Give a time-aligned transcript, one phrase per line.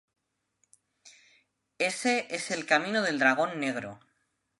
[1.77, 3.99] Ese es el camino del Dragón Negro.